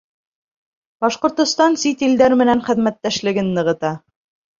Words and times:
Башҡортостан 1.03 1.77
сит 1.81 2.01
илдәр 2.07 2.35
менән 2.39 2.63
хеҙмәттәшлеген 2.71 3.53
нығыта. 3.59 3.93